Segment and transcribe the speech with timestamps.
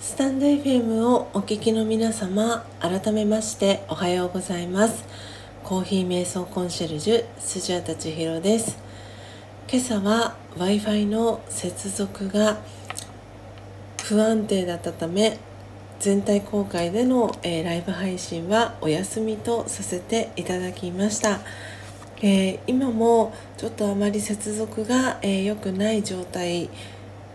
[0.00, 5.04] スタンド FM をお聞きの皆様改めましておはようございます。
[5.62, 8.78] コーヒー瞑想コンシェルジュスジャタチヒロです。
[9.70, 12.62] 今朝は Wi-Fi の接続が
[14.02, 15.36] 不安定だったため
[15.98, 21.40] 全体公開での、えー、ライブ配信はお休みとさせていただきました、
[22.22, 26.70] えー、今もちょっとあまり接続が良、えー、くない状態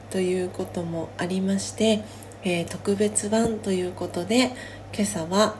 [0.09, 2.03] ということもありまして、
[2.45, 4.51] えー、特別版ということで
[4.93, 5.55] 今朝は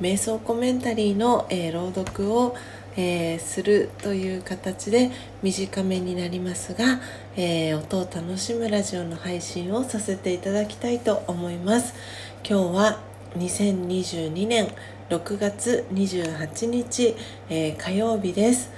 [0.00, 2.54] 瞑想コメンタリーの、えー、朗読を、
[2.98, 5.10] えー、するという形で
[5.42, 7.00] 短めになりますが、
[7.34, 11.94] え音を楽しむラジオの配信をさせていただきたいと思います。
[12.46, 13.00] 今日は
[13.38, 14.68] 2022年
[15.08, 17.16] 6月28日、
[17.48, 18.70] え火曜日です。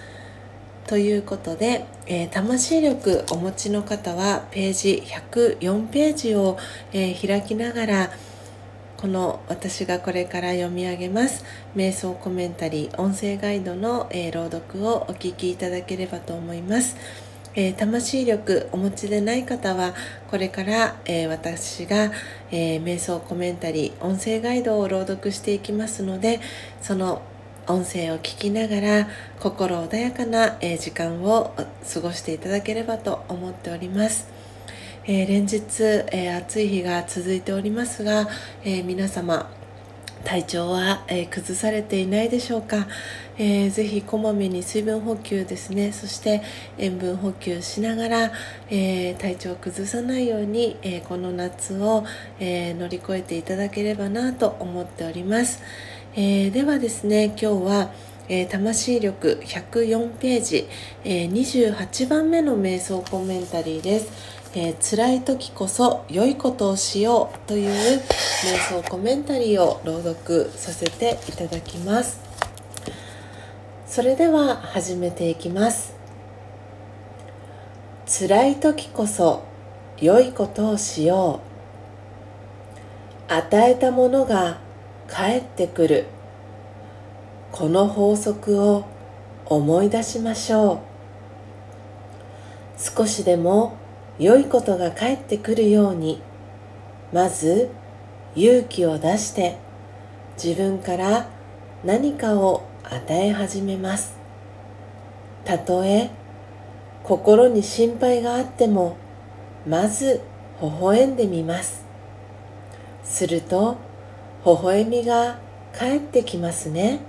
[0.89, 6.57] ということで、えー、魂力お持ちの方はページ104ページを、
[6.95, 8.11] えー、開きながら
[8.97, 11.45] この私がこれから読み上げます
[11.77, 16.97] 瞑想コメンタリー音声ガイドの、えー、朗読をお聞きいただければと思います。
[17.55, 19.93] え、魂力お持ちでない方は
[20.31, 22.13] これから、え、私が、
[22.53, 26.41] え、瞑想コメンタリー音声ガイドを朗読していきますので
[26.83, 27.21] その
[27.69, 29.09] 音声を聞きながら
[29.41, 31.55] 心穏やかな時間を
[31.93, 34.29] 過ごしていただければと思っております。
[35.05, 38.29] えー、連日、えー、暑い日が続いておりますが、
[38.63, 39.51] え、皆様
[40.25, 42.87] 体調は、え崩されていないでしょうか、
[43.39, 46.43] えー、ぜひこまめに水分補給ですねそして
[46.77, 48.33] 塩分補給しながら、
[48.69, 52.05] え体調を崩さないように、えこの夏を、
[52.41, 55.63] え乗り越えていただければなと思っております。
[56.15, 57.91] えー、ではですね今日は、
[58.29, 60.69] えー、魂力104ページ、
[61.05, 64.11] えー、28番目の瞑想コメンタリーです、
[64.55, 72.21] えー、辛い時こそ良いことをしようという瞑想コメンタリーを朗読させていただきます。
[73.89, 75.95] それでは始めていきます。
[78.07, 79.43] 辛い時こそ
[80.01, 81.41] 良いことをしよ
[83.29, 83.33] う。
[83.33, 84.59] 与えたものが
[85.09, 86.07] 帰ってくる。
[87.51, 88.85] この法則を
[89.47, 90.79] 思い出しましょう。
[92.79, 93.77] 少しでも
[94.19, 96.21] 良いことが返ってくるように
[97.13, 97.71] まず
[98.37, 99.59] 勇気を出して
[100.43, 101.29] 自分から
[101.85, 104.17] 何かを与え始めます。
[105.45, 106.11] たとえ
[107.03, 108.97] 心に心配があっても
[109.67, 110.21] まず
[110.61, 111.85] 微笑んでみます。
[113.05, 113.77] すると
[114.45, 115.39] 微笑みが
[115.73, 117.01] 返ってきますね。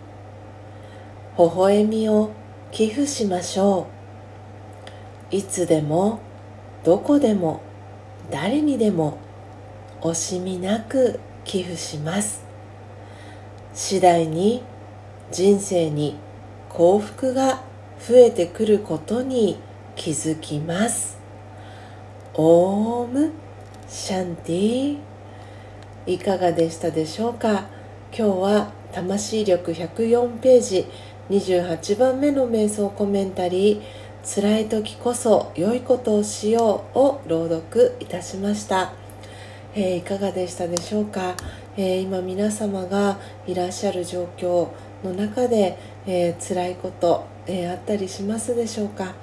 [1.37, 2.31] 微笑みを
[2.71, 3.87] 寄付しましょ
[5.31, 5.35] う。
[5.35, 6.19] いつでも
[6.83, 7.61] どこでも
[8.31, 9.17] 誰にでも
[10.01, 12.43] 惜しみなく寄付します。
[13.73, 14.63] 次第に
[15.31, 16.15] 人生に
[16.69, 17.61] 幸福が
[17.99, 19.59] 増えてくることに
[19.95, 21.19] 気づきます。
[22.33, 23.31] オーム
[23.87, 25.08] シャンティ。
[26.05, 27.65] いかがでしたでしょうか？
[28.11, 30.85] 今日は魂力104ページ
[31.29, 33.81] 28番目の瞑想コメンタリー
[34.25, 38.93] 「辛い時こそ良いことをしよう」を朗読いたしました、
[39.75, 41.35] えー、いかがでしたでしょうか、
[41.77, 44.69] えー、今皆様がいらっしゃる状況
[45.03, 45.77] の中で、
[46.07, 49.13] えー、辛いこと、えー、あったりしますでしょうか、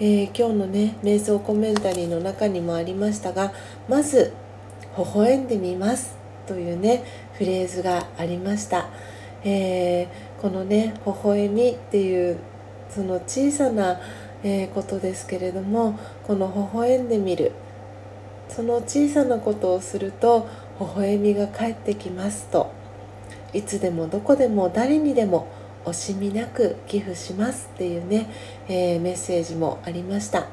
[0.00, 3.52] え今日のね瞑想コメンタリーの中にもありましたが
[3.88, 4.32] まず
[4.96, 6.16] 微笑んでみます
[6.46, 8.88] というねフレーズがありました、
[9.44, 12.38] えー、このね微笑みっていう
[12.90, 14.00] その小さな、
[14.42, 17.52] えー、ことですけれどもこの微笑んでみる。
[18.46, 20.46] その小さなことをすると
[20.78, 22.70] 微笑みが返ってきますと。
[23.54, 25.48] いつでもどこでも誰にでも
[25.84, 28.28] 惜しみなく寄付しますっていうね、
[28.68, 30.48] えー、メッセージもありました、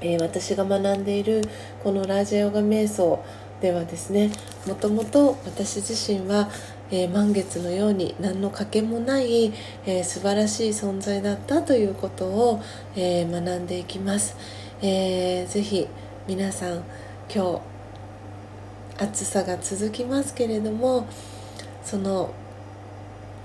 [0.00, 1.42] えー、私が学んでいる
[1.82, 3.22] このラージェヨガ瞑想
[3.62, 4.32] ではですね
[4.66, 6.50] もともと私自身は、
[6.90, 9.54] えー、満月のように何の賭けもない、
[9.86, 12.60] えー、素晴らしい存在だったということを、
[12.96, 14.36] えー、学んでいきます、
[14.82, 15.86] えー、ぜひ
[16.26, 16.82] 皆さん
[17.32, 17.60] 今
[18.98, 21.06] 日暑さが続きますけれども
[21.84, 22.34] その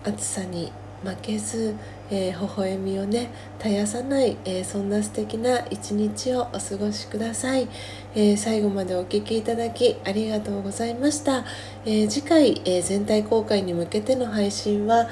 [0.03, 0.71] 暑さに
[1.03, 1.75] 負けず、
[2.09, 7.67] えー、微笑みをね絶やさない、えー、そんな素敵な一日をお過ごしください、
[8.15, 11.45] えー、最後までお聴きいただきありがとうございました、
[11.85, 15.07] え次回、え全体公開に向けての配信は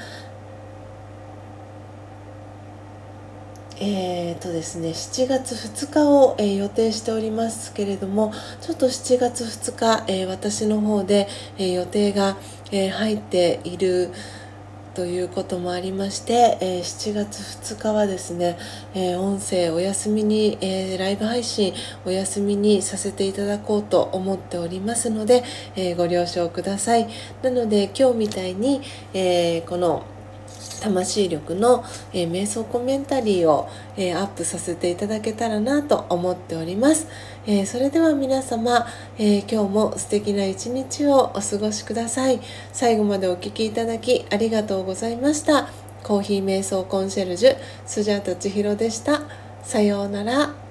[3.78, 8.32] えーとですね、7月2日を、えー、予定しておりますけれども
[8.62, 11.28] ちょっと7月2日、えー、私の方で、
[11.58, 12.36] えー、予定が、
[12.72, 14.10] え入っている
[14.96, 17.40] ということもありまして、え7月
[17.74, 18.56] 2日はですね、
[18.94, 21.74] え音声お休みに、えライブ配信
[22.06, 25.44] お休みにさせていただこうと思っておりますので、
[25.76, 27.08] えご了承ください。
[27.42, 28.80] なので今日みたいに、
[29.12, 30.02] えこの
[30.80, 37.08] 魂力の、えー、瞑想コメンタリーを、えー、アップさせていただけたらなと思っております、
[37.46, 38.86] えー、それでは皆様、
[39.18, 42.40] え今日も素敵な一日をお過ごしください。
[42.72, 45.68] 最後までお聴きいただきありがとうございました。
[46.02, 49.22] コーヒー瞑想コンシェルジュスジャータ千尋でした。
[49.62, 50.65] さようなら。